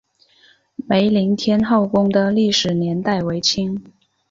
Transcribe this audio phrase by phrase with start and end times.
[0.89, 3.93] 梅林天后宫的历史年代为清。